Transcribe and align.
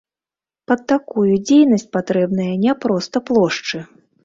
Пад 0.71 0.81
такую 0.91 1.25
дзейнасць 1.45 1.87
патрэбныя 1.99 2.57
не 2.65 2.73
проста 2.87 3.25
плошчы! 3.31 3.87